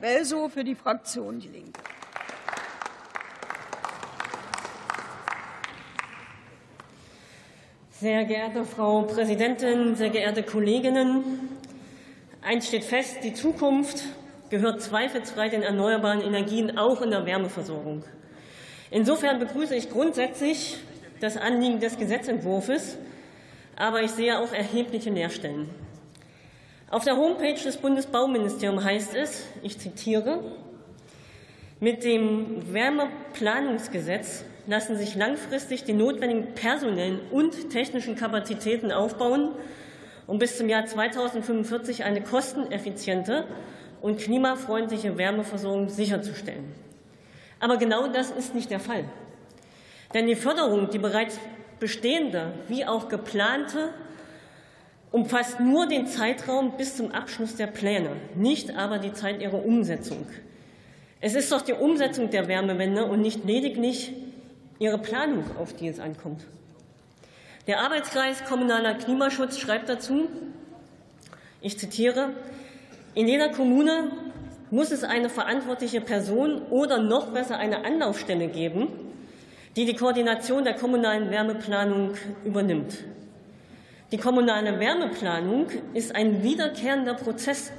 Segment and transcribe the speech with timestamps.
[0.00, 1.78] Welsow für die Fraktion Die Linke.
[7.90, 11.50] Sehr geehrte Frau Präsidentin, sehr geehrte Kolleginnen!
[12.40, 14.04] Eins steht fest, die Zukunft
[14.48, 18.02] gehört zweifelsfrei den erneuerbaren Energien auch in der Wärmeversorgung.
[18.90, 20.78] Insofern begrüße ich grundsätzlich
[21.20, 22.96] das Anliegen des Gesetzentwurfs,
[23.76, 25.68] aber ich sehe auch erhebliche Leerstellen.
[26.90, 30.42] Auf der Homepage des Bundesbauministeriums heißt es, ich zitiere,
[31.78, 39.50] mit dem Wärmeplanungsgesetz lassen sich langfristig die notwendigen personellen und technischen Kapazitäten aufbauen,
[40.26, 43.44] um bis zum Jahr 2045 eine kosteneffiziente
[44.02, 46.72] und klimafreundliche Wärmeversorgung sicherzustellen.
[47.60, 49.04] Aber genau das ist nicht der Fall.
[50.12, 51.38] Denn die Förderung, die bereits
[51.78, 53.90] bestehende wie auch geplante
[55.12, 60.26] umfasst nur den Zeitraum bis zum Abschluss der Pläne, nicht aber die Zeit ihrer Umsetzung.
[61.20, 64.12] Es ist doch die Umsetzung der Wärmewende und nicht lediglich
[64.78, 66.44] ihre Planung, auf die es ankommt.
[67.66, 70.28] Der Arbeitskreis Kommunaler Klimaschutz schreibt dazu,
[71.60, 72.30] ich zitiere,
[73.14, 74.10] in jeder Kommune
[74.70, 78.88] muss es eine verantwortliche Person oder noch besser eine Anlaufstelle geben,
[79.76, 82.12] die die Koordination der kommunalen Wärmeplanung
[82.44, 83.04] übernimmt.
[84.12, 87.70] Die kommunale Wärmeplanung ist ein wiederkehrender Prozess,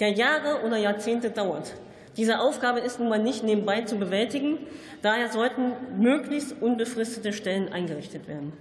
[0.00, 1.74] der Jahre oder Jahrzehnte dauert.
[2.18, 4.58] Diese Aufgabe ist nun mal nicht nebenbei zu bewältigen.
[5.02, 8.52] Daher sollten möglichst unbefristete Stellen eingerichtet werden.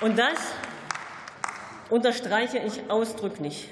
[0.00, 0.52] Und das
[1.88, 3.68] unterstreiche ich ausdrücklich.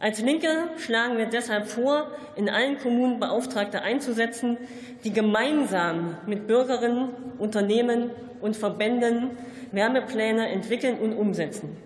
[0.00, 0.48] Als Linke
[0.78, 4.56] schlagen wir deshalb vor, in allen Kommunen Beauftragte einzusetzen,
[5.04, 9.36] die gemeinsam mit Bürgerinnen, Unternehmen und Verbänden
[9.72, 11.76] Wärmepläne entwickeln und umsetzen.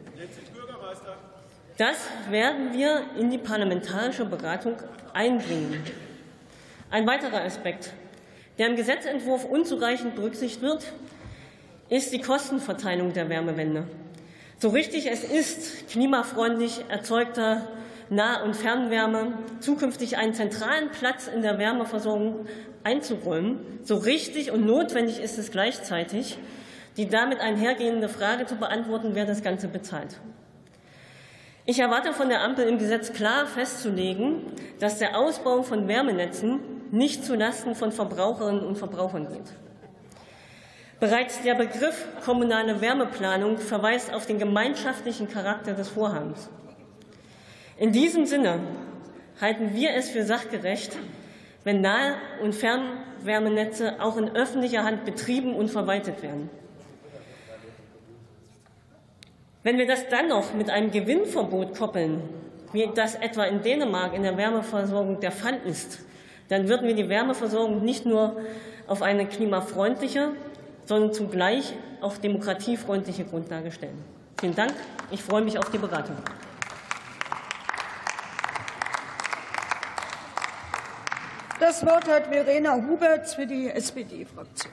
[1.77, 1.97] Das
[2.31, 4.77] werden wir in die parlamentarische Beratung
[5.13, 5.83] einbringen.
[6.91, 7.93] Ein weiterer Aspekt,
[8.59, 10.93] der im Gesetzentwurf unzureichend berücksichtigt wird,
[11.89, 13.89] ist die Kostenverteilung der Wärmewende.
[14.61, 17.67] So richtig es ist, klimafreundlich erzeugter
[18.11, 22.47] Nah- und Fernwärme zukünftig einen zentralen Platz in der Wärmeversorgung
[22.83, 26.39] einzuräumen, so richtig und notwendig ist es gleichzeitig,
[26.97, 30.21] die damit einhergehende Frage zu beantworten, wer das Ganze bezahlt.
[31.67, 34.43] Ich erwarte von der Ampel im Gesetz klar festzulegen,
[34.81, 36.61] dass der Ausbau von Wärmenetzen
[36.91, 39.55] nicht zulasten von Verbraucherinnen und Verbrauchern geht.
[41.01, 46.51] Bereits der Begriff kommunale Wärmeplanung verweist auf den gemeinschaftlichen Charakter des Vorhabens.
[47.77, 48.61] In diesem Sinne
[49.41, 50.97] halten wir es für sachgerecht,
[51.65, 56.51] wenn Nah- und Fernwärmenetze auch in öffentlicher Hand betrieben und verwaltet werden.
[59.65, 62.23] Wenn wir das dann noch mit einem Gewinnverbot koppeln,
[62.73, 66.01] wie das etwa in Dänemark in der Wärmeversorgung der Fall ist,
[66.49, 68.37] dann würden wir die Wärmeversorgung nicht nur
[68.87, 70.33] auf eine klimafreundliche,
[70.85, 74.05] sondern zugleich auch demokratiefreundliche Grundlage stellen.
[74.39, 74.75] Vielen Dank.
[75.11, 76.17] Ich freue mich auf die Beratung.
[81.61, 84.73] Das Wort hat Verena Huberts für die SPD-Fraktion.